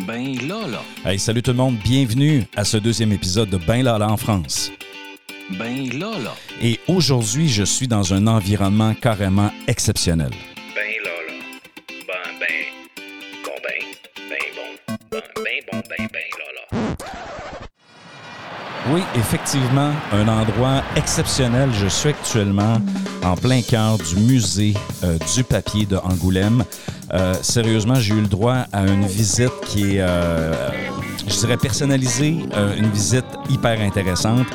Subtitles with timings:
[0.00, 0.82] Ben là là.
[1.04, 4.16] Hey, salut tout le monde, bienvenue à ce deuxième épisode de Ben là là en
[4.16, 4.72] France.
[5.56, 6.34] Ben là là.
[6.60, 10.30] Et aujourd'hui, je suis dans un environnement carrément exceptionnel.
[10.74, 11.34] Ben là là.
[12.08, 12.48] Ben ben.
[13.44, 14.28] Bon ben.
[14.28, 14.94] Ben bon.
[15.12, 16.94] Ben ben bon ben ben là là.
[18.92, 21.70] Oui, effectivement, un endroit exceptionnel.
[21.80, 22.78] Je suis actuellement
[23.22, 26.64] en plein cœur du musée euh, du papier de Angoulême.
[27.14, 30.52] Euh, sérieusement, j'ai eu le droit à une visite qui est, euh,
[31.28, 34.46] je dirais, personnalisée, euh, une visite hyper intéressante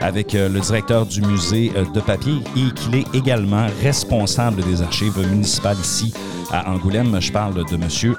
[0.00, 5.78] avec le directeur du musée de papier et qu'il est également responsable des archives municipales
[5.80, 6.12] ici
[6.50, 7.18] à Angoulême.
[7.18, 8.14] Je parle de Monsieur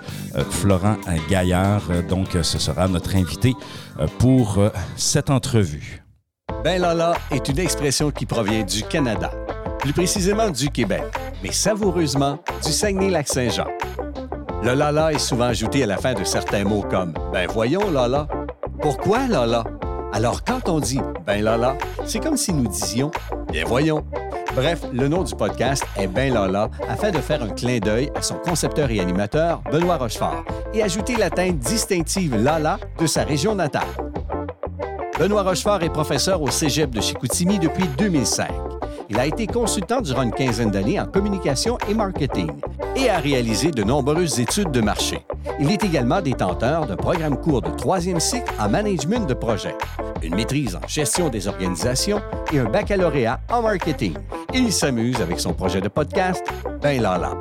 [0.49, 0.97] Florent
[1.29, 1.83] Gaillard.
[2.09, 3.53] Donc, ce sera notre invité
[4.17, 4.59] pour
[4.95, 6.01] cette entrevue.
[6.63, 9.29] Ben Lala est une expression qui provient du Canada,
[9.79, 11.03] plus précisément du Québec,
[11.43, 13.67] mais savoureusement du Saguenay-Lac-Saint-Jean.
[14.63, 18.27] Le Lala est souvent ajouté à la fin de certains mots comme Ben voyons Lala.
[18.81, 19.63] Pourquoi Lala?
[20.13, 23.11] Alors quand on dit Ben Lala, c'est comme si nous disions
[23.51, 24.03] Bien voyons.
[24.55, 28.23] Bref, le nom du podcast est Ben Lala afin de faire un clin d'œil à
[28.23, 33.53] son concepteur et animateur, Benoît Rochefort, et ajouter la teinte distinctive Lala de sa région
[33.53, 33.87] natale.
[35.19, 38.49] Benoît Rochefort est professeur au Cégep de Chicoutimi depuis 2005.
[39.09, 42.51] Il a été consultant durant une quinzaine d'années en communication et marketing
[42.95, 45.25] et a réalisé de nombreuses études de marché.
[45.59, 49.75] Il est également détenteur d'un programme court de troisième cycle en management de projet,
[50.21, 54.15] une maîtrise en gestion des organisations et un baccalauréat en marketing.
[54.53, 56.45] Il s'amuse avec son projet de podcast,
[56.81, 57.33] Ben Lala.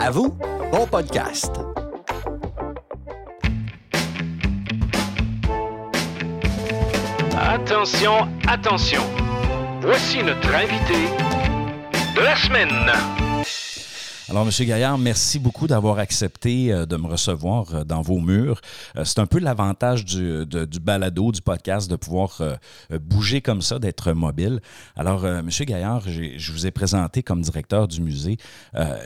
[0.00, 0.36] À vous,
[0.70, 1.52] bon podcast!
[7.40, 9.02] Attention, attention.
[9.90, 11.06] Voici notre invité
[12.14, 12.68] de la semaine.
[14.28, 18.60] Alors, Monsieur Gaillard, merci beaucoup d'avoir accepté euh, de me recevoir euh, dans vos murs.
[18.96, 22.42] Euh, C'est un peu l'avantage du, du balado, du podcast, de pouvoir
[23.00, 24.60] bouger comme ça, d'être mobile.
[24.94, 28.36] Alors, Monsieur Gaillard, je vous ai présenté comme directeur du musée.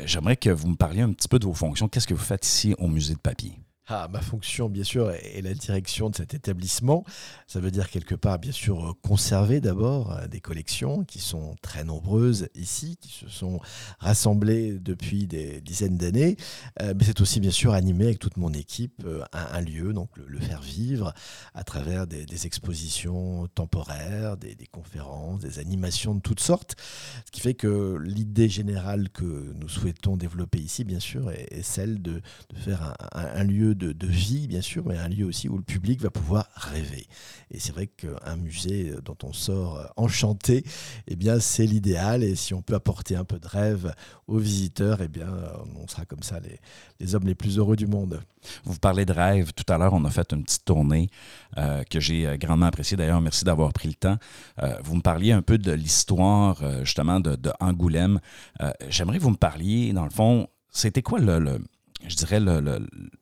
[0.05, 1.87] J'aimerais que vous me parliez un petit peu de vos fonctions.
[1.87, 3.62] Qu'est-ce que vous faites ici au musée de papier?
[3.89, 7.05] Ah, ma fonction, bien sûr, est la direction de cet établissement.
[7.49, 11.57] Ça veut dire quelque part, bien sûr, euh, conserver d'abord euh, des collections qui sont
[11.63, 13.59] très nombreuses ici, qui se sont
[13.99, 16.37] rassemblées depuis des dizaines d'années.
[16.81, 20.39] Euh, mais c'est aussi, bien sûr, animer avec toute mon équipe un, lieu, donc le,
[20.39, 21.13] faire vivre
[21.53, 26.77] à travers des, expositions temporaires, des, conférences, des animations de toutes sortes.
[27.27, 32.01] Ce qui fait que l'idée générale que nous souhaitons développer ici, bien sûr, est, celle
[32.01, 32.23] de,
[32.55, 36.11] faire un lieu de, vie, bien sûr, mais un lieu aussi où le public va
[36.11, 37.07] pouvoir rêver.
[37.51, 40.65] Et c'est vrai qu'un musée dont on sort enchanté,
[41.09, 42.23] eh bien, c'est l'idéal.
[42.23, 43.95] Et si on peut apporter un peu de rêve
[44.27, 45.29] aux visiteurs, eh bien,
[45.77, 46.59] on sera comme ça les,
[47.01, 48.21] les hommes les plus heureux du monde.
[48.65, 49.53] Vous parlez de rêve.
[49.53, 51.09] Tout à l'heure, on a fait une petite tournée
[51.59, 52.97] euh, que j'ai euh, grandement appréciée.
[52.97, 54.17] D'ailleurs, merci d'avoir pris le temps.
[54.63, 58.21] Euh, vous me parliez un peu de l'histoire, justement, de, Angoulême.
[58.89, 61.59] J'aimerais que vous me parliez, dans le fond, c'était quoi le-
[62.09, 62.41] je dirais,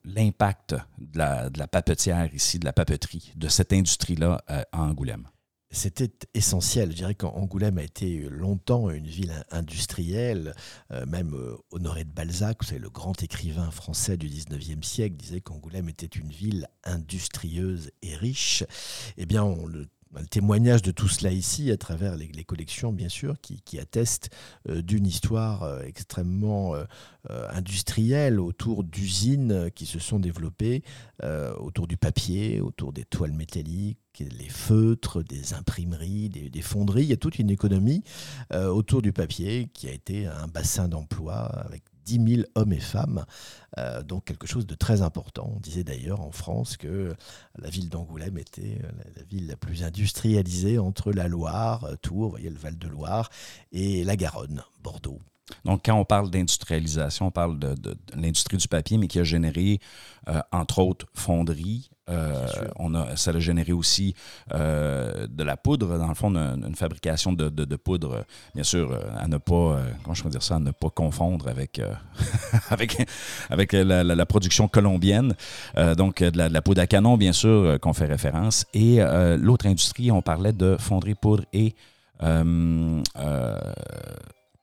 [0.04, 4.82] l'impact de la, de la papetière ici, de la papeterie, de cette industrie-là euh, à
[4.82, 5.26] Angoulême?
[5.72, 6.90] C'était essentiel.
[6.90, 10.54] Je dirais qu'Angoulême a été longtemps une ville industrielle,
[10.90, 15.14] euh, même euh, Honoré de Balzac, vous savez, le grand écrivain français du 19e siècle,
[15.14, 18.64] disait qu'Angoulême était une ville industrieuse et riche.
[19.16, 19.86] Eh bien, on le
[20.18, 24.30] le témoignage de tout cela ici, à travers les, collections, bien sûr, qui, attestent
[24.68, 26.84] euh, d'une histoire euh, extrêmement euh,
[27.50, 30.82] industrielle autour d'usines qui se sont développées
[31.58, 37.02] autour du papier, autour des toiles métalliques, les feutres, des imprimeries, des, fonderies.
[37.02, 38.02] Il y a toute une économie
[38.54, 41.66] autour du papier qui a été un bassin d'emploi
[42.04, 43.24] 10 000 hommes et femmes,
[43.78, 45.52] euh, donc quelque chose de très important.
[45.54, 47.14] On disait d'ailleurs en France que
[47.58, 51.96] la ville d'Angoulême était euh, la, la ville la plus industrialisée entre la Loire, euh,
[51.96, 53.30] Tours, vous voyez le Val-de-Loire,
[53.72, 55.20] et la Garonne, Bordeaux.
[55.64, 59.18] Donc, quand on parle d'industrialisation, on parle de, de- de l'industrie du papier, mais qui
[59.18, 59.80] a généré,
[60.28, 61.90] euh, entre autres, fonderies.
[62.08, 64.14] Euh, on a, ça a généré aussi
[64.52, 68.24] euh, de la poudre, dans le fond, une, une fabrication de, poudre,
[68.54, 71.80] bien sûr, à ne pas, comment je peux dire ça, à ne pas confondre avec,
[72.70, 72.96] avec,
[73.48, 75.34] avec la, la- la production colombienne.
[75.96, 78.66] Donc, de la, de la poudre à canon, bien sûr, qu'on fait référence.
[78.74, 78.98] Et
[79.38, 81.74] l'autre industrie, on parlait de fonderie, poudre et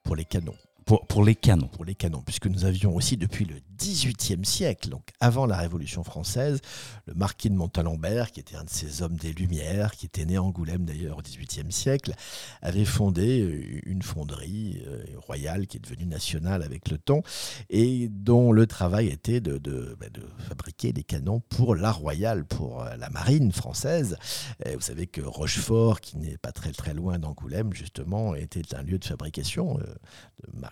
[0.03, 0.53] pour les canons.
[0.87, 1.67] Pour, les canons.
[1.67, 6.03] Pour les canons, puisque nous avions aussi depuis le XVIIIe siècle, donc avant la Révolution
[6.03, 6.61] française.
[7.05, 10.37] Le marquis de Montalembert, qui était un de ces hommes des Lumières, qui était né
[10.37, 12.13] à Angoulême d'ailleurs au XVIIIe siècle,
[12.61, 17.21] avait fondé euh, une fonderie euh, royale qui est devenue nationale avec le temps
[17.69, 22.45] et dont le travail était de, de, bah, de fabriquer des canons pour la royale,
[22.45, 24.17] pour euh, la marine française.
[24.65, 28.97] Vous savez que Rochefort, qui n'est pas très très loin d'Angoulême, justement, était un lieu
[28.97, 29.79] de fabrication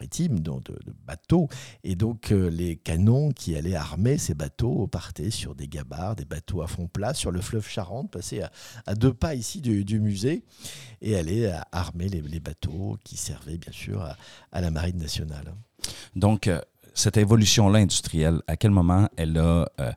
[0.08, 0.76] de,
[1.06, 1.48] bateaux.
[1.84, 6.62] Et donc les canons qui allaient armer ces bateaux partaient sur des gabarres, des bateaux
[6.62, 8.44] à fond plat sur le fleuve Charente, passaient
[8.86, 10.44] à, deux pas ici du, musée
[11.02, 14.02] et allaient armer les, bateaux qui servaient bien sûr
[14.52, 15.54] à, la marine nationale.
[16.16, 16.62] Donc, euh,
[16.94, 19.92] cette évolution-là industrielle, à quel moment elle a, euh,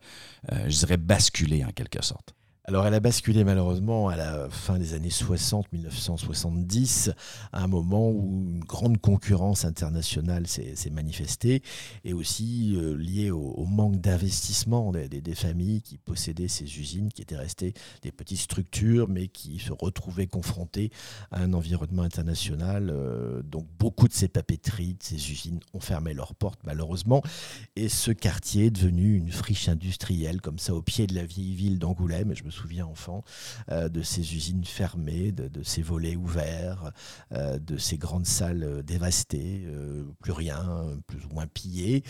[0.53, 2.35] euh, je dirais, basculé en quelque sorte?
[2.69, 7.13] Alors elle a basculé malheureusement à la fin des années 60, 1970,
[7.51, 11.63] à un moment où une grande concurrence internationale s'est manifestée
[12.05, 17.39] et aussi euh, liée au, manque d'investissement des, familles qui possédaient ces usines, qui étaient
[17.39, 17.73] restées
[18.03, 20.91] des petites structures mais qui se retrouvaient confrontées
[21.31, 22.91] à un environnement international.
[22.91, 27.23] Euh, donc beaucoup de ces papeteries, de ces usines ont fermé leurs portes malheureusement
[27.77, 31.55] et ce quartier est devenu une friche industrielle comme ça au pied de la vieille
[31.55, 32.35] ville d'Angoulême.
[32.59, 33.25] Souviens enfant,
[33.71, 36.93] euh, de ces usines fermées, de, ces volets ouverts,
[37.33, 39.67] euh, de ces grandes salles euh, dévastées,
[40.21, 42.03] plus rien, plus ou moins pillé.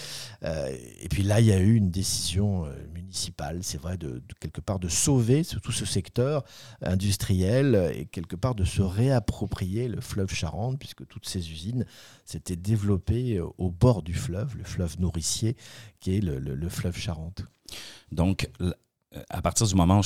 [0.43, 4.61] Euh, et puis là, il y a eu une décision municipale, c'est vrai, de, quelque
[4.61, 6.45] part de sauver tout ce secteur
[6.83, 11.85] industriel et quelque part de se réapproprier le fleuve Charente, puisque toutes ces usines
[12.25, 15.57] s'étaient développées au bord du fleuve, le fleuve nourricier
[16.01, 17.43] qui est le, le fleuve Charente.
[18.13, 18.49] Donc,
[19.31, 20.03] à partir du moment où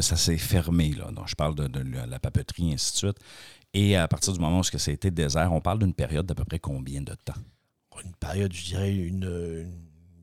[0.00, 3.18] ça s'est fermé, là, donc je parle de, la papeterie, et ainsi de suite,
[3.72, 6.34] et à partir du moment où ça a été désert, on parle d'une période d'à
[6.34, 7.34] peu près combien de temps?
[8.04, 9.70] Une période, je dirais, une,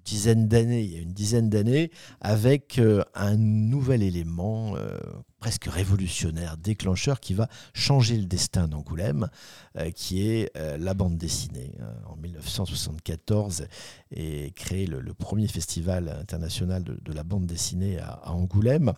[0.04, 4.98] dizaine d'années, une dizaine d'années, avec euh, un nouvel élément euh,
[5.39, 9.30] presque révolutionnaire, déclencheur, qui va changer le destin d'Angoulême,
[9.78, 11.72] euh, qui est euh, la bande dessinée.
[12.06, 13.68] En 1974
[14.12, 18.94] est créé le, premier festival international de, la bande dessinée à, Angoulême.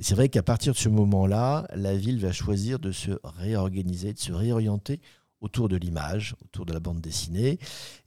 [0.00, 4.18] C'est vrai qu'à partir de ce moment-là, la ville va choisir de se réorganiser, de
[4.18, 5.00] se réorienter
[5.44, 7.58] autour de l'image, autour de la bande dessinée.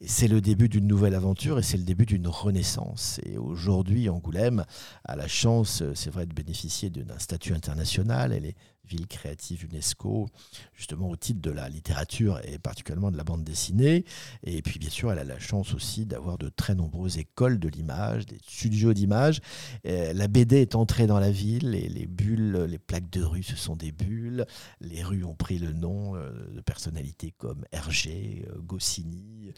[0.03, 3.21] C'est le début d'une nouvelle aventure et c'est le début d'une renaissance.
[3.23, 4.65] Et aujourd'hui, Angoulême
[5.05, 8.33] a la chance, c'est vrai, de bénéficier d'un statut international.
[8.33, 8.55] Elle est
[8.87, 10.27] ville créative UNESCO,
[10.73, 14.05] justement au titre de la littérature et particulièrement de la bande dessinée.
[14.43, 17.69] Et puis bien sûr, elle a la chance aussi d'avoir de très nombreuses écoles de
[17.69, 19.41] l'image, des studios d'image.
[19.83, 23.55] La BD est entrée dans la ville et les bulles, les plaques de rue, ce
[23.55, 24.45] sont des bulles.
[24.81, 29.51] Les rues ont pris le nom euh, de personnalités comme Hergé, euh, Goscinny.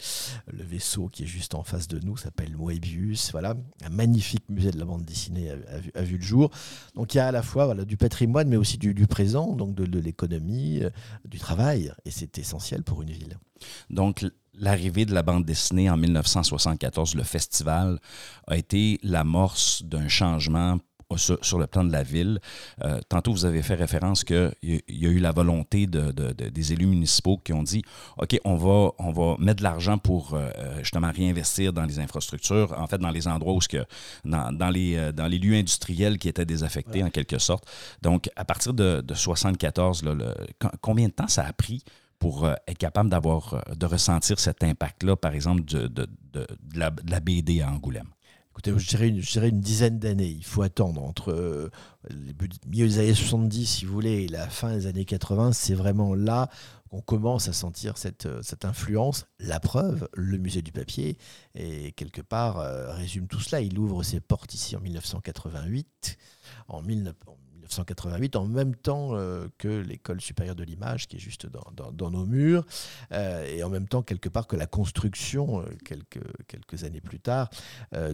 [0.46, 3.32] Le vaisseau qui est juste en face de nous s'appelle Moebius.
[3.32, 6.50] Voilà, un magnifique musée de la bande dessinée a, a, vu, a vu, le jour.
[6.94, 9.74] Donc il y a à la fois voilà, du patrimoine, mais aussi du, du donc
[9.74, 10.90] de, de l'économie, euh,
[11.24, 13.38] du travail, et c'est essentiel pour une ville.
[13.88, 14.24] Donc,
[14.54, 18.00] l'arrivée de la bande dessinée en 1974, le festival,
[18.46, 20.78] a été l'amorce d'un changement
[21.16, 22.40] sur, le plan de la ville.
[22.82, 26.48] Euh, tantôt, vous avez fait référence qu'il y, a eu la volonté de, de, de,
[26.48, 27.82] des élus municipaux qui ont dit
[28.18, 32.74] OK, on va, on va mettre de l'argent pour euh, justement réinvestir dans les infrastructures,
[32.78, 33.84] en fait, dans les endroits où, que,
[34.24, 37.64] dans, les, euh, dans les lieux industriels qui étaient désaffectés en quelque sorte.
[38.02, 40.34] Donc, à partir de, de 74, là, le,
[40.80, 41.84] combien de temps ça a pris
[42.18, 46.06] pour être capable d'avoir, de ressentir cet impact-là, par exemple, de, de
[46.74, 48.08] la BD à Angoulême?
[48.64, 49.08] Je dirais
[49.48, 50.28] une, dizaine d'années.
[50.28, 51.70] Il faut attendre entre euh,
[52.08, 52.32] le
[52.66, 55.52] milieu des années 70, si vous voulez, et la fin des années 80.
[55.52, 56.48] C'est vraiment là
[56.90, 59.26] qu'on commence à sentir cette, cette influence.
[59.38, 61.16] La preuve, le musée du papier,
[61.54, 63.60] et quelque part, euh, résume tout cela.
[63.60, 66.18] Il ouvre ses portes ici en 1988.
[66.68, 67.14] En 19,
[67.70, 72.26] 1988, en même temps euh, que l'école supérieure de l'image, qui est juste dans, nos
[72.26, 72.64] murs,
[73.12, 77.20] euh, et en même temps, quelque part, que la construction, euh, quelques, quelques années plus
[77.20, 77.50] tard,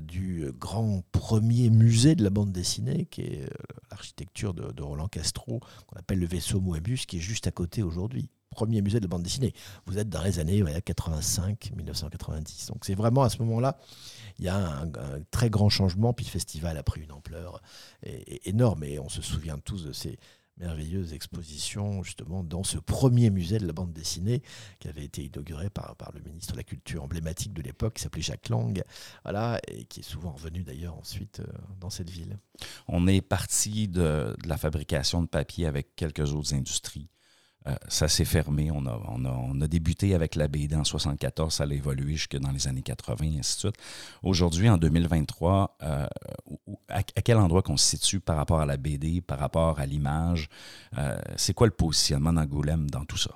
[0.00, 3.50] du grand premier musée de la bande dessinée, qui est
[3.90, 7.82] l'architecture de, de, Roland Castro, qu'on appelle le vaisseau Moebius, qui est juste à côté
[7.82, 9.52] aujourd'hui premier musée de bande dessinée.
[9.86, 12.68] Vous êtes dans les années voilà, 85, 1990.
[12.68, 13.78] Donc c'est vraiment à ce moment-là,
[14.38, 14.90] il y a un,
[15.30, 17.62] très grand changement, puis le festival a pris une ampleur
[18.44, 20.18] énorme, et on se souvient tous de ces
[20.58, 24.42] merveilleuses expositions justement dans ce premier musée de la bande dessinée
[24.78, 28.22] qui avait été inauguré par, le ministre de la Culture emblématique de l'époque qui s'appelait
[28.22, 28.82] Jacques Lang
[29.24, 31.46] voilà, et qui est souvent revenu d'ailleurs ensuite euh,
[31.80, 32.38] dans cette ville.
[32.88, 37.08] On est parti de, la fabrication de papier avec quelques autres industries
[37.66, 38.70] euh, ça s'est fermé.
[38.70, 42.14] On a, on, a, on a, débuté avec la BD en 74, ça a évolué
[42.14, 43.76] jusque dans les années 80, et ainsi de suite.
[44.22, 46.06] Aujourd'hui, en 2023, euh,
[46.88, 50.48] à, quel endroit qu'on se situe par rapport à la BD, par rapport à l'image?
[50.98, 53.32] Euh, c'est quoi le positionnement d'Angoulême dans tout ça?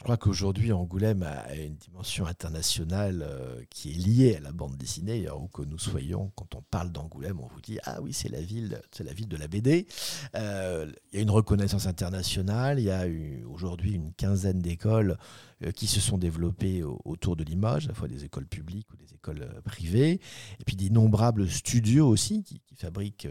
[0.00, 4.78] Je crois qu'aujourd'hui, Angoulême a une dimension internationale euh, qui est liée à la bande
[4.78, 5.28] dessinée.
[5.28, 8.40] où que nous soyons, quand on parle d'Angoulême, on vous dit ah oui, c'est la
[8.40, 9.86] ville, c'est la ville de la BD.
[10.36, 12.78] Euh, il y a une reconnaissance internationale.
[12.78, 13.04] Il y a
[13.52, 15.18] aujourd'hui une quinzaine d'écoles
[15.74, 19.10] qui se sont développées autour de l'image, à la fois des écoles publiques ou des
[19.14, 20.20] écoles euh, privées,
[20.58, 23.28] et puis d'innombrables studios aussi qui, fabriquent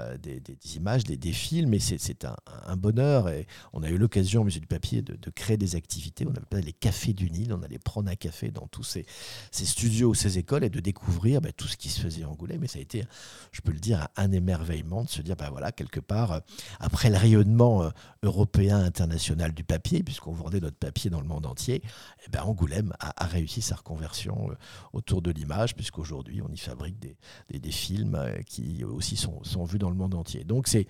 [0.00, 0.42] euh, des,
[0.74, 3.30] images, des, films, et c'est un, bonheur.
[3.72, 6.26] On a eu l'occasion, Monsieur du Papier, de, créer des activités.
[6.26, 7.52] On appelle les cafés du Nil.
[7.52, 9.06] On allait prendre un café dans tous ces,
[9.52, 12.62] studios ou ces écoles et de découvrir bah, tout ce qui se faisait en Angoulême.
[12.62, 13.04] Mais ça a été,
[13.52, 16.40] je peux le dire, un émerveillement de se dire, bah voilà, quelque part,
[16.80, 17.92] après le rayonnement
[18.24, 22.92] européen, international du papier, puisqu'on vendait notre papier dans le monde entier, eh ben Angoulême
[22.98, 24.54] a, réussi sa reconversion euh,
[24.92, 29.78] autour de l'image, puisqu'aujourd'hui, on y fabrique des, films euh, qui aussi sont, sont, vus
[29.78, 30.44] dans le monde entier.
[30.44, 30.86] Donc, c'est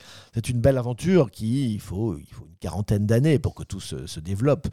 [0.48, 4.68] une belle aventure qui, il faut, une quarantaine d'années pour que tout se, développe.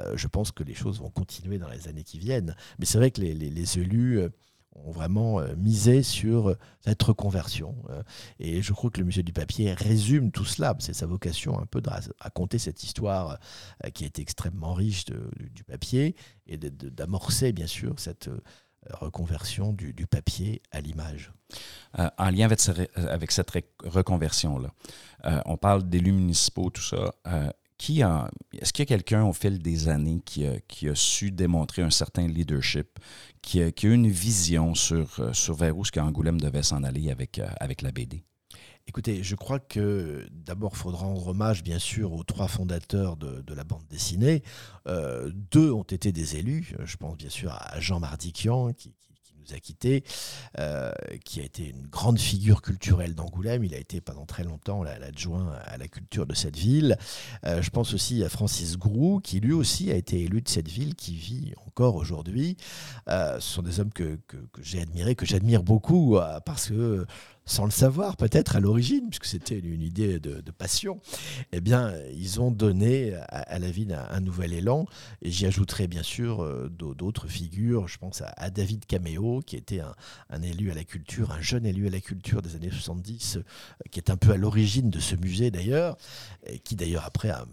[0.00, 2.54] Euh, je pense que les choses vont continuer dans les années qui viennent.
[2.78, 4.28] Mais c'est vrai que les élus
[4.74, 7.74] ont vraiment euh, misé sur euh, cette reconversion.
[7.90, 8.02] Euh,
[8.38, 10.74] et je crois que le musée du papier résume tout cela.
[10.78, 13.38] C'est sa vocation un peu de raconter cette histoire
[13.94, 16.14] qui est extrêmement riche du papier
[16.46, 18.30] et d'amorcer bien sûr cette
[18.90, 21.32] reconversion du, papier à l'image.
[21.96, 22.60] en lien avec,
[22.96, 23.50] avec cette
[23.84, 24.70] reconversion-là,
[25.46, 27.12] on parle d'élus municipaux, tout ça.
[27.90, 32.26] Est-ce qu'il y a quelqu'un au fil des années qui a, su démontrer un certain
[32.26, 32.98] leadership,
[33.40, 36.82] qui a, qui a une vision sur, euh, sur vers où ce qu'Angoulême devait s'en
[36.84, 37.48] aller avec, euh,
[37.82, 38.24] la BD?
[38.86, 43.40] Écoutez, je crois que d'abord, il faudra rendre hommage, bien sûr, aux trois fondateurs de,
[43.40, 44.42] de la bande dessinée.
[44.88, 46.74] Euh, deux ont été des élus.
[46.84, 48.92] Je pense bien sûr à Jean Mardiquian, qui,
[49.50, 50.04] a quittés,
[50.58, 50.92] euh,
[51.24, 53.64] qui a été une grande figure culturelle d'Angoulême.
[53.64, 56.96] Il a été pendant très longtemps l'adjoint à la culture de cette ville.
[57.44, 60.68] Euh, je pense aussi à Francis Grou, qui lui aussi a été élu de cette
[60.68, 62.56] ville, qui vit encore aujourd'hui.
[63.08, 67.06] Euh, ce sont des hommes que, que, que j'ai admirés, que j'admire beaucoup, parce que
[67.44, 71.00] sans le savoir peut-être à l'origine, puisque c'était une idée de, passion,
[71.52, 74.86] eh bien, ils ont donné à, la ville un, nouvel élan.
[75.22, 77.88] Et j'y ajouterai bien sûr euh, d'autres figures.
[77.88, 81.86] Je pense à, David Caméo, qui était un, élu à la culture, un jeune élu
[81.86, 83.42] à la culture des années 70, euh,
[83.90, 85.96] qui est un peu à l'origine de ce musée d'ailleurs,
[86.46, 87.44] et qui d'ailleurs après a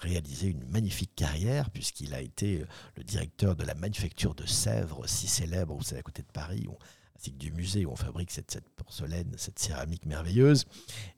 [0.00, 2.64] réalisé une magnifique carrière puisqu'il a été
[2.96, 6.66] le directeur de la manufacture de Sèvres, si célèbre, c'est à côté de Paris,
[7.28, 10.64] du musée où on fabrique cette, cette, porcelaine, cette céramique merveilleuse.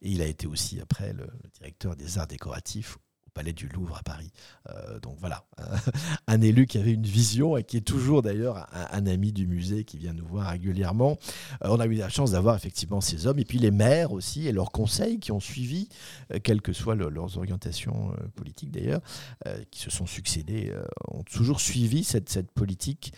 [0.02, 2.98] Et il a été aussi après le directeur des arts décoratifs
[3.34, 4.30] Palais du Louvre à Paris.
[4.68, 5.44] Euh, donc voilà,
[6.26, 9.84] un élu qui avait une vision et qui est toujours d'ailleurs un, ami du musée
[9.84, 11.18] qui vient nous voir régulièrement.
[11.64, 14.46] Euh, on a eu la chance d'avoir effectivement ces hommes et puis les maires aussi
[14.46, 15.88] et leurs conseils qui ont suivi,
[16.32, 19.00] euh, quelles que soient leurs orientations politiques d'ailleurs,
[19.70, 20.72] qui se sont succédés,
[21.08, 23.12] ont toujours suivi cette, politique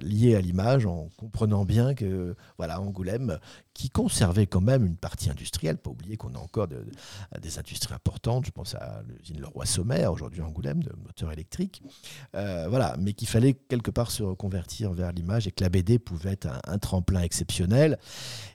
[0.00, 3.38] liée à l'image en comprenant bien que voilà Angoulême
[3.74, 5.76] qui conservait quand même une partie industrielle.
[5.76, 8.46] Pas oublier qu'on a encore des industries importantes.
[8.46, 11.82] Je pense à l'usine Leroy Sommer, aujourd'hui Angoulême, de moteurs électriques.
[12.34, 15.98] Euh, voilà, mais qu'il fallait quelque part se reconvertir vers l'image et que la BD
[15.98, 17.98] pouvait être un, tremplin exceptionnel.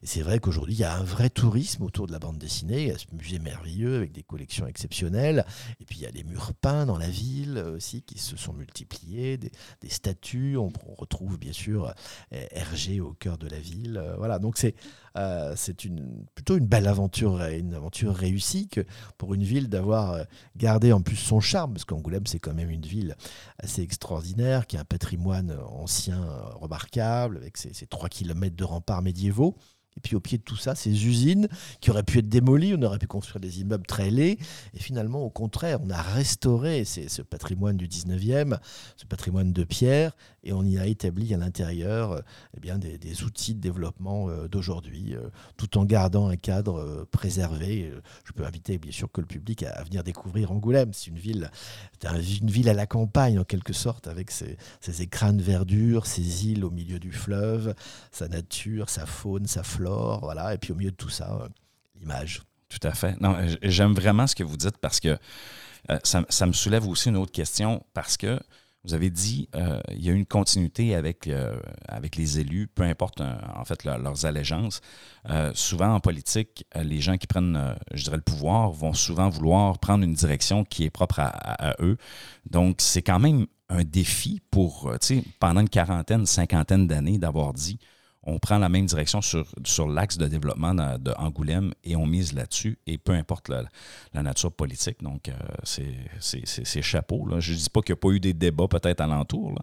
[0.03, 2.83] Et c'est vrai qu'aujourd'hui, il y a un vrai tourisme autour de la bande dessinée.
[2.83, 5.45] Il y a ce musée merveilleux avec des collections exceptionnelles.
[5.79, 8.53] Et puis il y a des murs peints dans la ville aussi qui se sont
[8.53, 9.51] multipliés, des,
[9.89, 10.57] statues.
[10.57, 11.93] On, retrouve bien sûr
[12.31, 14.01] Hergé au cœur de la ville.
[14.17, 14.75] Voilà, donc c'est
[15.17, 15.75] euh, c'est
[16.35, 18.81] plutôt une belle aventure, une aventure réussie que
[19.17, 20.23] pour une ville d'avoir euh,
[20.55, 23.15] gardé en plus son charme, parce qu'Angoulême c'est quand même une ville
[23.59, 28.63] assez extraordinaire, qui a un patrimoine ancien euh, remarquable, avec ses, ses 3 km de
[28.63, 29.55] remparts médiévaux.
[29.97, 31.47] Et puis au pied de tout ça, ces usines
[31.81, 34.37] qui auraient pu être démolies, on aurait pu construire des immeubles très laids.
[34.73, 38.57] Et finalement, au contraire, on a restauré ce patrimoine du 19e,
[38.95, 42.21] ce patrimoine de pierre, et on y a établi à l'intérieur euh,
[42.57, 47.91] eh bien, des, outils de développement euh, d'aujourd'hui, euh, tout en gardant un cadre préservé.
[48.25, 50.93] Je peux inviter bien sûr que le public à, venir découvrir Angoulême.
[50.93, 51.51] C'est une ville,
[52.03, 56.47] une ville à la campagne en quelque sorte, avec ses, ses écrans de verdure, ses
[56.47, 57.75] îles au milieu du fleuve,
[58.11, 60.53] sa nature, sa faune, sa flore voilà.
[60.53, 61.47] Et puis au milieu de tout ça, euh,
[61.99, 62.41] l'image.
[62.69, 63.19] Tout à fait.
[63.21, 65.17] Non, j'aime vraiment ce que vous dites parce que
[65.89, 68.39] euh, ça, me soulève aussi une autre question parce que
[68.83, 71.55] Vous avez dit euh, il y a une continuité avec, euh,
[71.87, 74.81] avec les élus, peu importe en fait leur- leurs allégeances.
[75.53, 80.03] Souvent en politique, les gens qui prennent, je dirais, le pouvoir vont souvent vouloir prendre
[80.03, 81.97] une direction qui est propre à, à- eux.
[82.49, 87.53] Donc, c'est quand même un défi pour, tu sais, pendant une quarantaine, cinquantaine d'années, d'avoir
[87.53, 87.77] dit
[88.23, 92.05] on prend la même direction sur, sur l'axe de développement de, de Angoulême et on
[92.05, 93.63] mise là-dessus, et peu importe la,
[94.21, 95.01] nature politique.
[95.01, 97.25] Donc, euh, c'est- chapeau.
[97.27, 97.39] Là.
[97.39, 99.55] Je ne dis pas qu'il n'y a pas eu des débats peut-être alentour.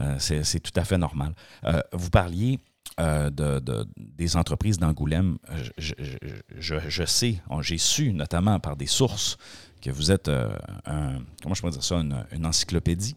[0.00, 1.34] Euh, c'est tout à fait normal.
[1.64, 2.58] Euh, vous parliez
[2.98, 5.38] de, de- des entreprises d'Angoulême.
[5.76, 9.36] Je, sais, j'ai su notamment par des sources
[9.80, 10.54] que vous êtes euh,
[10.86, 13.16] un, comment je pourrais dire ça, une, encyclopédie.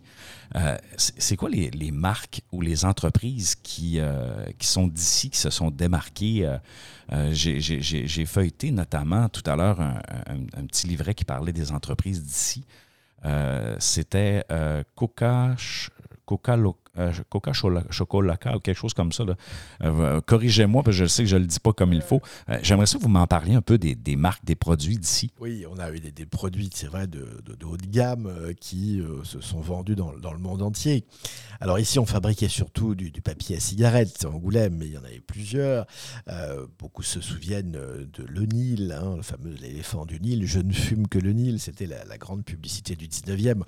[0.55, 5.49] Euh, c'est quoi les, marques ou les entreprises qui, euh, qui sont d'ici, qui se
[5.49, 6.57] sont démarquées?
[7.31, 12.65] J'ai- feuilleté notamment tout à l'heure un, un- petit livret qui parlait des entreprises d'ici.
[13.79, 14.43] C'était
[14.95, 15.55] Coca,
[16.25, 16.55] Coca,
[16.99, 19.23] euh, Coca Chocolaca ou quelque chose comme ça.
[19.25, 19.35] là.
[19.83, 22.21] Euh, Corrigez-moi, parce que je sais que je ne le dis pas comme il faut.
[22.49, 25.31] Euh, J'aimerais ça que vous m'en parliez un peu des, marques, des produits d'ici.
[25.39, 29.01] Oui, on a eu des, produits, vrai, de, de- de haut de gamme euh, qui
[29.01, 31.03] euh, se sont vendus dans, le monde entier.
[31.59, 35.03] Alors ici, on fabriquait surtout du, papier à cigarette, à Angoulême, mais il y en
[35.03, 35.85] avait plusieurs.
[36.29, 40.45] Euh, beaucoup se souviennent euh, de Le Nil, hein, le fameux éléphant du Nil.
[40.45, 43.63] Je ne fume que le Nil, c'était la, grande publicité du 19e.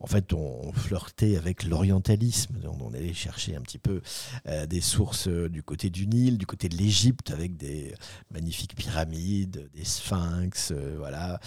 [0.00, 2.54] En fait, on flirtait avec l'orientalisme.
[2.80, 4.00] On, allait chercher un petit peu
[4.46, 7.94] euh, des sources euh, du côté du Nil, du côté de l'Égypte, avec des
[8.30, 11.40] magnifiques pyramides, des sphinx, euh, voilà,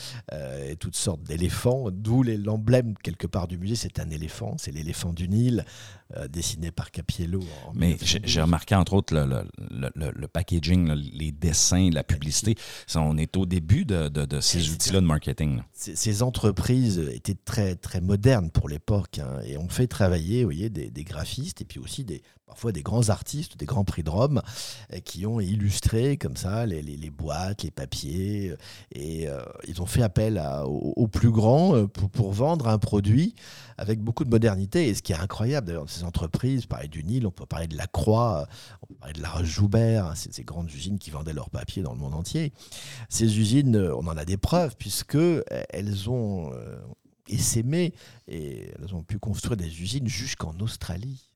[0.67, 1.89] et toutes sortes d'éléphants.
[1.91, 5.65] D'où l'emblème quelque part du musée, c'est un éléphant, c'est l'éléphant du Nil,
[6.17, 7.39] euh, dessiné par Capiello.
[7.73, 8.21] Mais j'ai 1912.
[8.31, 9.25] j'ai remarqué, entre autres, le,
[9.95, 12.55] le- le- packaging, les dessins, la publicité.
[12.87, 15.57] Ça, on est au début de, de- de ces outils-là de marketing.
[15.57, 15.65] là.
[15.73, 20.69] Ces, entreprises étaient très, très modernes pour l'époque hein, et ont fait travailler vous voyez,
[20.69, 24.09] des, des graphistes et puis aussi des, parfois des grands artistes, des grands prix de
[24.09, 24.41] Rome
[24.91, 28.57] euh, qui ont illustré comme ça les, boîtes, les papiers euh,
[28.91, 33.35] et euh, ils ont fait appel aux, plus grands pour, vendre un produit
[33.77, 34.87] avec beaucoup de modernité.
[34.87, 37.67] Et ce qui est incroyable d'ailleurs de ces entreprises, pareil du Nil, on peut parler
[37.67, 38.47] de la Croix,
[38.81, 41.93] on peut parler de la Roche-Joubert, hein, ces, grandes usines qui vendaient leur papier dans
[41.93, 42.51] le monde entier.
[43.09, 45.17] Ces usines, on en a des preuves puisque
[45.69, 46.51] elles ont
[47.27, 47.93] essaimé
[48.27, 51.28] et elles ont pu construire des usines jusqu'en Australie.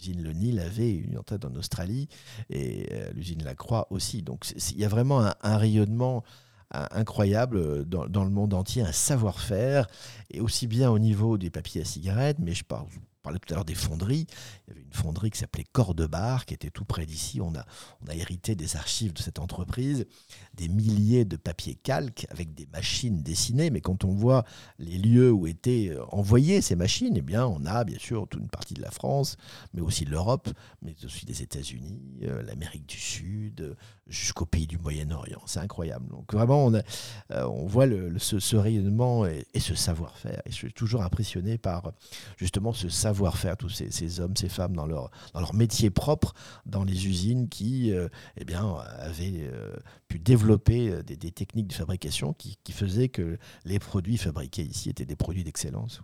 [0.00, 2.08] L'usine Le Nil avait une antenne en Australie
[2.48, 4.22] et euh, l'usine La Croix aussi.
[4.22, 6.24] Donc il y a vraiment un, rayonnement
[6.70, 9.86] incroyable euh, dans, dans le monde entier, un savoir-faire,
[10.30, 12.86] et aussi bien au niveau des papiers à cigarettes, mais je parle,
[13.20, 14.26] je parlais tout à l'heure des fonderies.
[14.66, 17.42] Il y avait une fonderie qui s'appelait Cordebar, qui était tout près d'ici.
[17.42, 17.66] On a,
[18.14, 20.06] hérité des archives de cette entreprise,
[20.54, 23.68] des milliers de papiers calques avec des machines dessinées.
[23.68, 24.46] Mais quand on voit
[24.78, 28.48] les lieux où étaient envoyées ces machines, eh bien, on a bien sûr toute une
[28.48, 29.36] partie de la France,
[29.74, 30.48] mais aussi l'Europe,
[30.80, 33.76] mais aussi des États-Unis, euh, l'Amérique du Sud,
[34.10, 35.40] jusqu'aux pays du Moyen-Orient.
[35.46, 36.08] C'est incroyable.
[36.08, 37.86] Donc vraiment, on, euh, voit
[38.18, 40.42] ce, rayonnement et, ce savoir-faire.
[40.44, 41.92] Et je suis toujours impressionné par
[42.36, 46.34] justement ce savoir-faire, tous ces, hommes, ces femmes dans leur, dans leur métier propre,
[46.66, 49.76] dans les usines qui euh, eh bien, avaient euh,
[50.08, 55.16] pu développer des, techniques de fabrication qui faisaient que les produits fabriqués ici étaient des
[55.16, 56.02] produits d'excellence.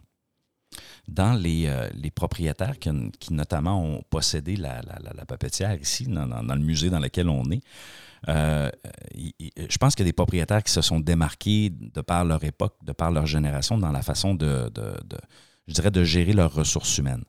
[1.09, 6.61] Dans les, euh, les propriétaires qui, notamment ont possédé la, la, papetière ici, dans, le
[6.61, 7.63] musée dans lequel on est,
[8.29, 8.71] euh,
[9.15, 12.77] je pense qu'il y a des propriétaires qui se sont démarqués de par leur époque,
[12.83, 14.73] de par leur génération, dans la façon de,
[15.69, 17.25] je dirais, de gérer leurs ressources humaines.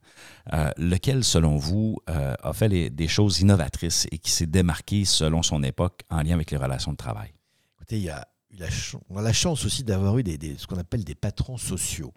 [0.54, 5.62] Euh, lequel, selon vous, a fait des choses innovatrices et qui s'est démarqué selon son
[5.62, 7.32] époque en lien avec les relations de travail?
[7.76, 8.28] Écoutez, il y a
[9.10, 12.14] on a la chance aussi d'avoir eu des, ce qu'on appelle des patrons sociaux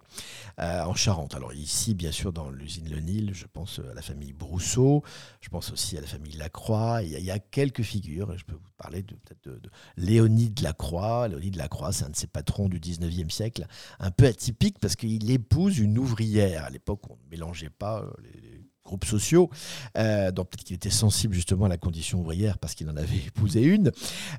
[0.59, 1.35] euh, en Charente.
[1.35, 5.03] Alors ici, bien sûr, dans l'usine Le Nil, je pense à la famille Brousseau,
[5.41, 7.03] je pense aussi à la famille Lacroix.
[7.03, 11.27] Il y a, quelques figures, je peux vous parler de, de, de Léonide Lacroix.
[11.27, 13.67] Léonide Lacroix, c'est un de ces patrons du 19e siècle,
[13.99, 16.65] un peu atypique parce qu'il épouse une ouvrière.
[16.65, 18.50] À l'époque, on ne mélangeait pas euh, les
[18.83, 19.49] groupes sociaux.
[19.97, 23.17] Euh, donc peut-être qu'il était sensible justement à la condition ouvrière parce qu'il en avait
[23.27, 23.91] épousé une.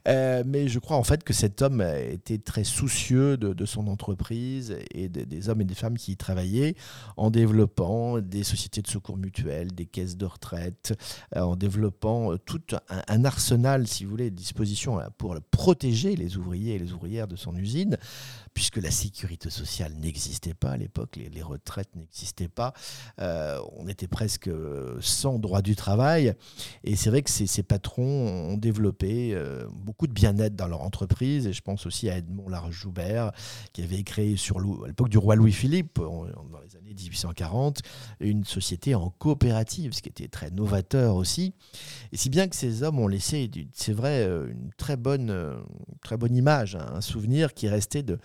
[0.08, 4.76] Euh, mais je crois en fait que cet homme était très soucieux de, son entreprise
[4.92, 6.74] et des- hommes et des femmes qui y travaillaient
[7.16, 10.94] en développant des sociétés de secours mutuels, des caisses de retraite,
[11.36, 16.36] euh, en développant tout un, un arsenal, si vous voulez, de dispositions pour protéger les
[16.36, 17.96] ouvriers et les ouvrières de son usine,
[18.54, 22.72] puisque la sécurité sociale n'existait pas à l'époque, les, retraites n'existaient pas.
[23.20, 24.50] Euh, on était presque
[25.00, 26.34] sans droit du travail.
[26.84, 31.46] Et c'est vrai que ces, patrons ont développé euh, beaucoup de bien-être dans leur entreprise.
[31.46, 33.32] Et je pense aussi à Edmond Laroche-Joubert,
[33.72, 37.82] qui avait créé à l'époque du roi Louis-Philippe, dans les années 1840,
[38.20, 41.54] une société en coopérative, ce qui était très novateur aussi.
[42.12, 45.56] Et si bien que ces hommes ont laissé, c'est vrai, euh, une très bonne, euh,
[46.02, 48.18] très bonne image, hein, un souvenir qui est resté de,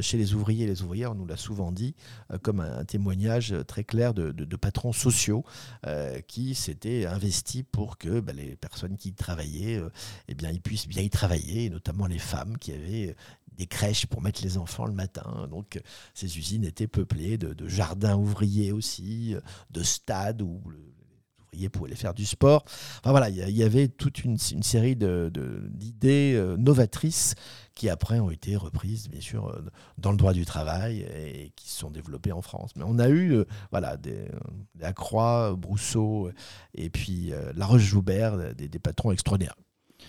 [0.00, 1.94] chez les ouvriers et les ouvrières, on nous l'a souvent dit,
[2.30, 5.44] euh, comme un, témoignage très clair de, patrons sociaux
[5.86, 9.90] euh, qui s'étaient investis pour que bah, les personnes qui y travaillaient, euh,
[10.28, 13.14] eh bien, ils puissent bien y travailler, notamment les femmes qui avaient euh,
[13.56, 15.48] des crèches pour mettre les enfants le matin.
[15.50, 15.80] Donc, euh,
[16.14, 19.40] ces usines étaient peuplées de, jardins ouvriers aussi, euh,
[19.70, 22.64] de stades où le- les ouvriers pouvaient aller faire du sport.
[23.00, 27.34] Enfin voilà, il y, avait toute une, série d'idées euh, novatrices
[27.74, 29.62] qui après ont été reprises, bien sûr, euh,
[29.98, 32.70] dans le droit du travail et qui se sont développées en France.
[32.76, 34.28] Mais on a eu euh, voilà, des,
[34.74, 36.34] des Lacroix, Brousseau euh,
[36.74, 39.56] et puis euh, La Roche-Joubert, des, patrons extraordinaires.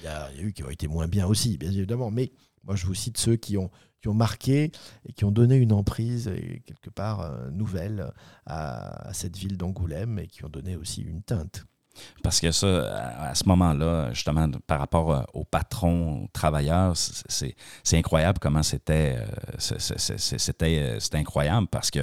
[0.02, 2.32] Il y, a, a eu qui ont été moins bien aussi, bien évidemment, mais
[2.64, 3.70] moi je vous cite ceux qui ont,
[4.02, 4.72] qui ont marqué
[5.08, 6.32] et qui ont donné une emprise,
[6.66, 8.12] quelque part euh, nouvelle,
[8.46, 11.66] à cette ville d'Angoulême et qui ont donné aussi une teinte.
[12.24, 12.68] Parce que ça,
[13.20, 17.56] à, ce moment-là, justement, par rapport euh, aux patrons, aux travailleurs, c'est-
[17.94, 19.26] incroyable comment c'était euh,
[19.62, 22.00] euh, c'était incroyable parce que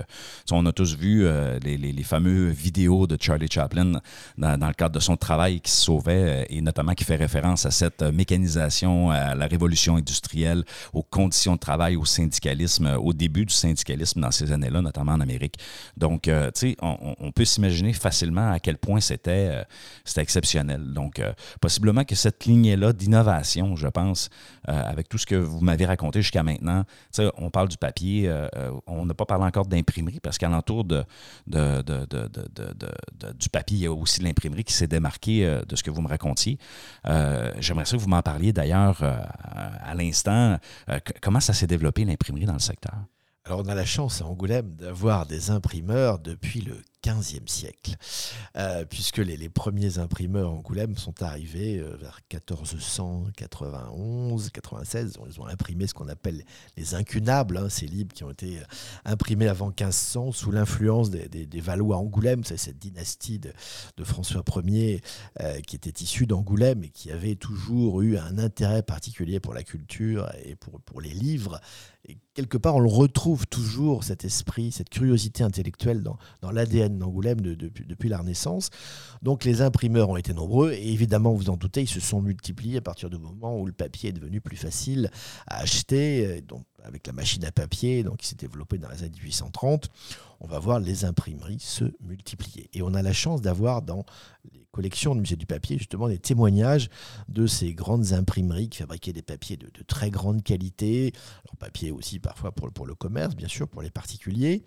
[0.52, 1.26] on a tous vu
[1.64, 4.00] les, les, fameux vidéos de Charlie Chaplin
[4.38, 7.72] dans, le cadre de son travail qui se sauvait et notamment qui fait référence à
[7.72, 13.54] cette mécanisation, à la révolution industrielle, aux conditions de travail, au syndicalisme, au début du
[13.54, 15.56] syndicalisme dans ces années-là, notamment en Amérique.
[15.96, 19.64] Donc, tu sais, on, on- peut s'imaginer facilement à quel point c'était
[20.04, 20.92] c'était exceptionnel.
[20.92, 24.28] Donc, euh, possiblement que cette lignée-là d'innovation, je pense,
[24.68, 26.84] euh, avec tout ce que vous m'avez raconté jusqu'à maintenant,
[27.36, 28.48] on parle du papier, euh,
[28.86, 30.38] on n'a pas parlé encore d'imprimerie parce
[31.46, 32.26] de-
[33.18, 36.00] de- du papier, il y a aussi l'imprimerie qui s'est démarquée de ce que vous
[36.02, 36.58] me racontiez.
[37.04, 40.58] J'aimerais que vous m'en parliez d'ailleurs à l'instant.
[41.20, 42.94] Comment ça s'est développé l'imprimerie dans le secteur?
[43.46, 47.96] Alors on a la chance à Angoulême d'avoir des imprimeurs depuis le 15e siècle,
[48.56, 55.18] euh, puisque les, premiers imprimeurs Angoulême sont arrivés euh, vers 1491, 96.
[55.26, 56.44] Ils ont imprimé ce qu'on appelle
[56.76, 58.64] les incunables, hein, ces livres qui ont été euh,
[59.04, 62.44] imprimés avant 1500 sous l'influence des, Valois Angoulême.
[62.44, 63.52] C'est cette dynastie de,
[64.02, 65.00] François Ier
[65.40, 69.62] euh, qui était issue d'Angoulême et qui avait toujours eu un intérêt particulier pour la
[69.62, 71.60] culture et pour, les livres.
[72.08, 77.40] Et quelque part, on le retrouve toujours, cet esprit, cette curiosité intellectuelle dans l'ADN d'Angoulême
[77.40, 78.70] de- depuis, la Renaissance.
[79.22, 82.78] Donc les imprimeurs ont été nombreux et évidemment, vous en doutez, ils se sont multipliés
[82.78, 85.10] à partir du moment où le papier est devenu plus facile
[85.46, 89.10] à acheter, euh, avec la machine à papier, donc qui s'est développée dans les années
[89.22, 89.88] 1830.
[90.40, 92.70] On va voir les imprimeries se multiplier.
[92.72, 94.04] Et on a la chance d'avoir dans
[94.72, 96.88] collections du musée du papier justement des témoignages
[97.28, 101.12] de ces grandes imprimeries qui fabriquaient des papiers de, très grande qualité,
[101.44, 104.62] alors papier aussi parfois pour, le- pour le commerce, bien sûr, pour les particuliers.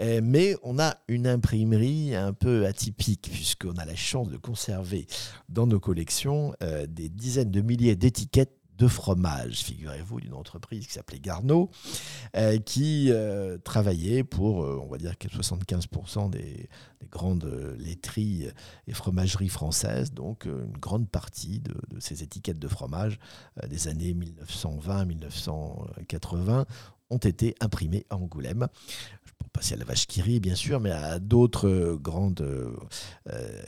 [0.00, 5.06] Euh, mais on a une imprimerie un peu atypique, puisqu'on a la chance de conserver
[5.48, 10.92] dans nos collections euh, des dizaines de milliers d'étiquettes de fromage, figurez-vous, d'une entreprise qui
[10.92, 11.70] s'appelait Garneau,
[12.36, 16.68] euh, qui euh, travaillait pour, euh, on va dire, que 75% des,
[17.00, 18.48] des grandes laiteries
[18.86, 23.18] et fromageries françaises, donc une grande partie de, ces étiquettes de fromage
[23.68, 26.66] des années 1920-1980
[27.08, 28.66] ont été imprimées à Angoulême.
[29.52, 32.46] Passer à la vache qui rit, bien sûr, mais à d'autres grandes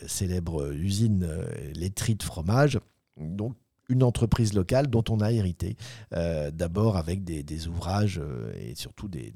[0.06, 1.26] célèbres usines
[1.74, 2.78] laiteries de fromage.
[3.16, 3.56] Donc,
[3.88, 5.76] une entreprise locale dont on a hérité,
[6.12, 9.32] euh, d'abord avec des, ouvrages euh, et surtout des,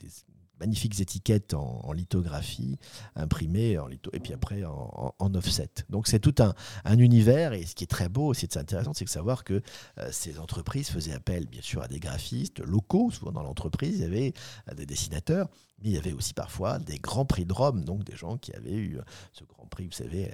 [0.60, 2.78] magnifiques étiquettes en, lithographie
[3.16, 5.70] imprimées en litho, et puis après en, offset.
[5.88, 9.04] Donc c'est tout un, un univers et ce qui est très beau, c'est intéressant, c'est
[9.04, 9.60] de savoir que
[9.98, 14.02] euh, ces entreprises faisaient appel bien sûr à des graphistes locaux, souvent dans l'entreprise, il
[14.02, 14.34] y avait
[14.76, 15.48] des dessinateurs,
[15.80, 18.52] mais il y avait aussi parfois des grands prix de Rome, donc des gens qui
[18.52, 18.98] avaient eu
[19.32, 20.30] ce grand prix, vous savez,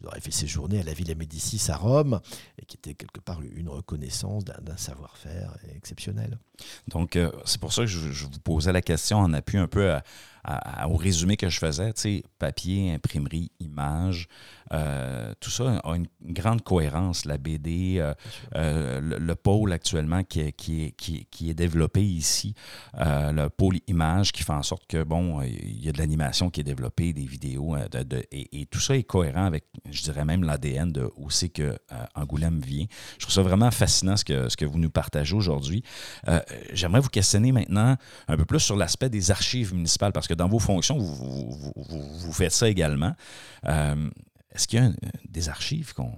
[0.00, 2.20] qui aurait fait séjourner à la Villa Médicis à Rome
[2.58, 6.38] et qui était quelque part une reconnaissance d'un d'un savoir-faire exceptionnel.
[6.88, 9.66] Donc, euh, c'est pour ça que je, je vous posais la question en appui un
[9.68, 10.02] peu à-
[10.88, 11.92] au résumé que je faisais.
[12.38, 14.28] Papier, imprimerie, image,
[14.72, 17.24] euh, tout ça a une, grande cohérence.
[17.24, 18.14] La BD, euh,
[18.54, 22.54] euh, le, le pôle actuellement qui est, qui est, qui est- développé ici,
[22.94, 26.60] le pôle image qui fait en sorte que, bon, il y a de l'animation qui
[26.60, 27.76] est développée, des vidéos,
[28.30, 31.76] et, tout ça est cohérent avec je dirais même l'ADN de où c'est que
[32.14, 32.86] Angoulême vient.
[33.18, 35.82] Je trouve ça vraiment fascinant ce que, ce que vous nous partagez aujourd'hui.
[36.72, 37.96] J'aimerais vous questionner maintenant
[38.28, 42.32] un peu plus sur l'aspect des archives municipales, parce que dans vos fonctions, vous, vous,
[42.32, 43.14] faites ça également.
[43.64, 44.90] Est-ce qu'il y a
[45.28, 46.12] des archives qu'on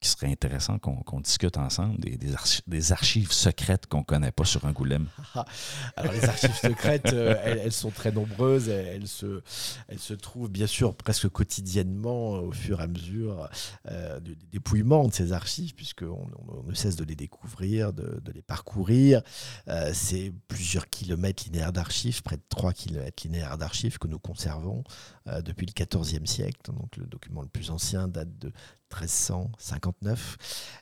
[0.00, 5.08] qui serait intéressant qu'on discute ensemble, des, archives secrètes qu'on ne connaît pas sur Angoulême.
[5.96, 9.42] Alors les archives secrètes, euh, elles, sont très nombreuses, elles, se,
[9.88, 13.50] elles se trouvent bien sûr presque quotidiennement au fur et à mesure
[13.90, 18.42] euh, du, dépouillement de ces archives, puisqu'on on, ne cesse de les découvrir, de, les
[18.42, 19.20] parcourir.
[19.68, 24.82] Euh, C'est plusieurs kilomètres linéaires d'archives, près de 3 kilomètres linéaires d'archives que nous conservons
[25.26, 26.60] euh, depuis le XIVe siècle.
[26.72, 28.50] Donc le document le plus ancien date de
[28.90, 30.36] 1359.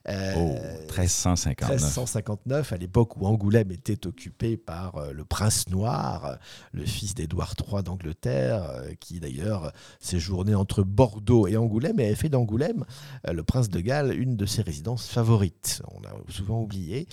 [0.08, 0.54] Euh, oh,
[0.88, 1.70] 1359.
[1.70, 6.38] 1359, à l'époque où Angoulême était occupé par euh, le prince noir,
[6.72, 12.14] le fils d'Édouard III d'Angleterre, euh, qui d'ailleurs séjournait entre Bordeaux et Angoulême et avait
[12.14, 12.84] fait d'Angoulême,
[13.30, 15.82] le prince de Galles, une de ses résidences favorites.
[15.94, 17.06] On a souvent oublié.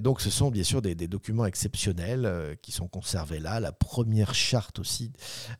[0.00, 3.60] donc ce sont bien sûr des, documents exceptionnels qui sont conservés là.
[3.60, 5.12] La première charte aussi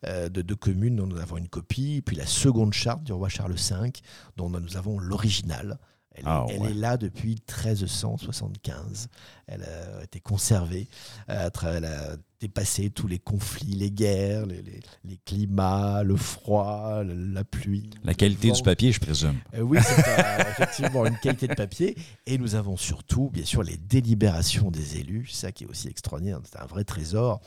[0.03, 3.53] de deux communes dont nous avons une copie, puis la seconde charte du roi Charles
[3.53, 3.91] V
[4.39, 5.77] dont nous avons l'original.
[6.15, 9.09] Elle, ah, est là depuis 1375.
[9.47, 10.87] Elle a été conservée.
[11.29, 17.89] Euh, elle a dépassé tous les conflits, les guerres, les, climats, le froid, la pluie.
[18.03, 19.35] La qualité du papier, je présume.
[19.53, 20.01] Euh, oui, c'est
[20.49, 21.95] effectivement une qualité de papier.
[22.25, 25.27] Et nous avons surtout, bien sûr, les délibérations des élus.
[25.29, 26.39] C'est ça qui est aussi extraordinaire.
[26.49, 27.41] C'est un vrai trésor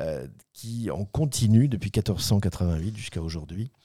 [0.00, 3.83] euh, qui, en continue depuis 1488 jusqu'à aujourd'hui, euh,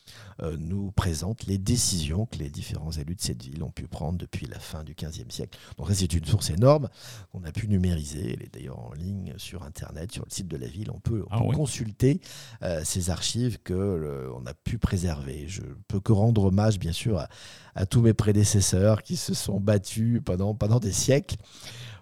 [0.58, 4.45] nous présente les décisions que les différents élus de cette ville ont pu prendre depuis
[4.45, 5.60] la fin du XVe siècle.
[5.78, 6.89] Donc c'est une source énorme
[7.32, 8.34] qu'on a pu numériser.
[8.34, 10.91] Elle est d'ailleurs en ligne sur Internet, sur le site de la ville.
[10.91, 12.22] On peut, ah consulter
[12.63, 15.48] euh, ces archives que on a pu préserver.
[15.48, 17.28] Je peux que rendre hommage, bien sûr, à,
[17.76, 21.36] à tous mes prédécesseurs qui se sont battus pendant, pendant des siècles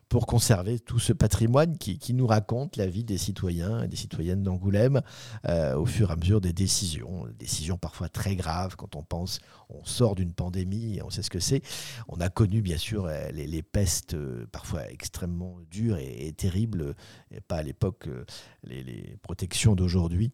[0.10, 4.41] pour conserver tout ce patrimoine qui, nous raconte la vie des citoyens et des citoyennes
[4.41, 5.02] d'Angoulême
[5.48, 9.39] euh, au fur et à mesure des décisions, décisions parfois très graves quand on pense,
[9.70, 11.62] on sort d'une pandémie, on sait ce que c'est.
[12.08, 16.96] On a connu bien sûr euh, les, pestes euh, parfois extrêmement dures et, terribles,
[17.32, 18.08] et pas à l'époque
[18.63, 20.32] les protections d'aujourd'hui.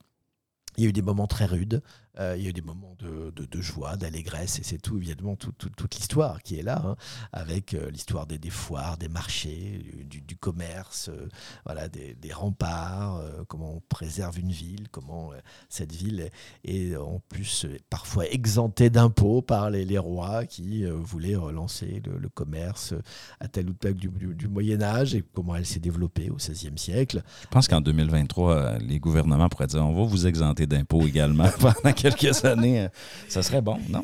[0.77, 1.81] Il y a eu des moments très rudes,
[2.19, 5.95] euh, il y a eu des moments de, joie, d'allégresse, et c'est tout, évidemment, toute
[5.95, 6.95] l'histoire qui est là, hein,
[7.31, 11.27] avec euh, l'histoire des, foires, des marchés, du, du commerce, euh,
[11.65, 15.31] voilà, des, remparts, comment on préserve une ville, comment
[15.69, 16.29] cette ville
[16.63, 22.95] est en plus parfois exemptée d'impôts par les, rois qui voulaient relancer le, commerce
[23.39, 27.23] à tel ou tel du, du, Moyen-Âge, et comment elle s'est développée au XVIe siècle.
[27.43, 31.93] Je pense qu'en 2023, les gouvernements pourraient dire on va vous exempter d'impôts également pendant
[32.11, 32.87] quelques années, euh,
[33.27, 34.03] ça serait bon, non?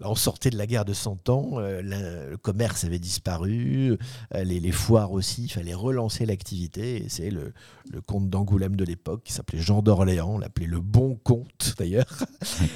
[0.00, 3.96] On sortait de la guerre de Cent Ans, euh, le, commerce avait disparu,
[4.34, 7.04] euh, les, foires aussi, il fallait relancer l'activité.
[7.04, 7.52] Et c'est le,
[8.06, 12.24] comte d'Angoulême de l'époque, qui s'appelait Jean d'Orléans, l'appelait le bon comte d'ailleurs,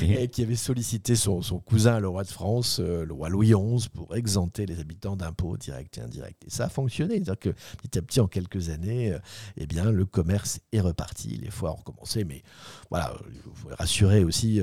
[0.02, 3.88] et qui avait sollicité son, cousin, le roi de France, euh, le roi Louis XI,
[3.88, 6.44] pour exempter les habitants d'impôts directs et indirects.
[6.46, 7.14] Et ça a fonctionné.
[7.14, 7.50] C'est-à-dire que
[7.82, 9.16] petit à petit, en quelques années,
[9.56, 12.24] eh bien, le commerce est reparti, les foires ont recommencé.
[12.24, 12.42] Mais
[12.90, 14.60] voilà, il faut rassurer aussi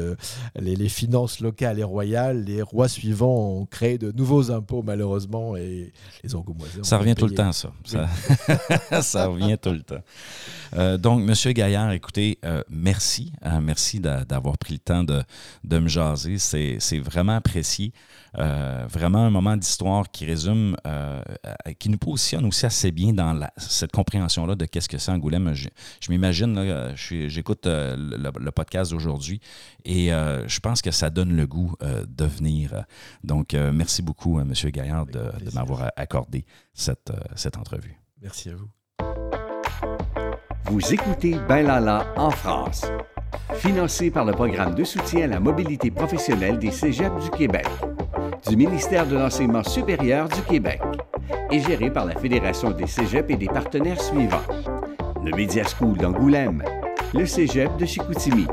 [0.56, 5.55] les, les finances locales et royales les rois suivants ont créé de nouveaux impôts, malheureusement,
[5.55, 5.91] et
[6.23, 6.84] les Angoumoisins.
[6.84, 7.71] Ça revient tout le temps, ça.
[9.01, 10.01] Ça, revient tout le temps.
[10.75, 13.31] Euh, donc, Monsieur Gaillard, écoutez, euh, merci.
[13.41, 15.21] Hein, merci d'avoir pris le temps de,
[15.63, 16.38] de me jaser.
[16.38, 17.93] C'est vraiment apprécié.
[18.38, 23.13] Euh, vraiment un moment d'histoire qui résume, euh, euh, qui nous positionne aussi assez bien
[23.13, 25.54] dans cette compréhension-là de qu'est-ce que c'est Angoulême.
[25.54, 25.69] Je,
[26.02, 29.41] je m'imagine, j'écoute le, podcast d'aujourd'hui
[29.84, 32.86] et je pense que ça donne le goût de venir.
[33.24, 34.54] Donc, merci beaucoup, M.
[34.54, 37.98] Gaillard, de, m'avoir accordé cette, cette entrevue.
[38.21, 38.69] Merci à vous.
[40.65, 42.86] Vous écoutez Ben Lala en France,
[43.56, 47.67] financé par le programme de soutien à la mobilité professionnelle des Cégeps du Québec
[48.48, 50.80] du ministère de l'Enseignement supérieur du Québec
[51.52, 54.43] et géré par la Fédération des cégeps et des partenaires suivants.
[55.24, 56.63] Le Media School d'Angoulême,
[57.13, 58.45] le cégep de Chicoutimi,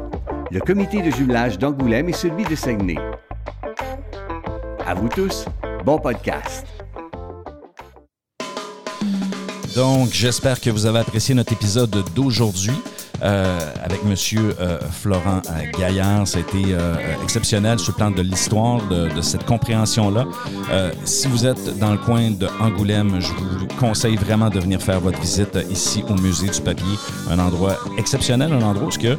[0.51, 2.99] le comité de jumelage d'Angoulême et celui de Saguenay.
[4.87, 5.45] À vous tous,
[5.85, 6.67] bon podcast.
[9.75, 12.75] Donc, j'espère que vous avez apprécié notre épisode d'aujourd'hui.
[13.23, 16.25] Euh, avec Monsieur euh, Florent euh, Gaillard.
[16.55, 20.27] Euh, exceptionnel sur le plan de l'histoire, de, cette compréhension-là.
[21.05, 25.01] Si vous êtes dans le coin de Angoulême, je vous conseille vraiment de venir faire
[25.01, 26.97] votre visite ici au Musée du Papier.
[27.31, 29.17] Un endroit exceptionnel, un endroit où que,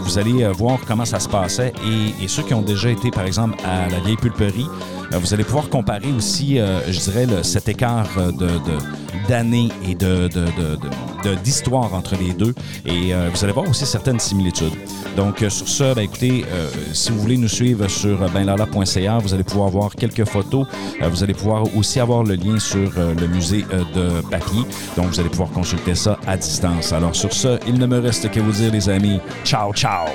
[0.00, 1.72] vous allez voir comment ça se passait.
[2.20, 4.66] Et, ceux qui ont déjà été, par exemple, à la vieille pulperie,
[5.12, 11.34] vous allez pouvoir comparer aussi, je dirais, le- cet écart de- d'années et de, de-
[11.44, 12.54] d'histoire entre les deux.
[12.86, 14.72] Et euh, vous allez voir aussi certaines similitudes.
[15.16, 19.34] Donc, euh, sur ce, ben, écoutez, euh, si vous voulez nous suivre sur benlala.ca, vous
[19.34, 20.66] allez pouvoir voir quelques photos.
[21.02, 24.62] Vous allez pouvoir aussi avoir le lien sur le musée de papier.
[24.96, 26.92] Donc, vous allez pouvoir consulter ça à distance.
[26.92, 30.06] Alors, sur ce, il ne me reste qu'à vous dire, les amis, ciao, ciao!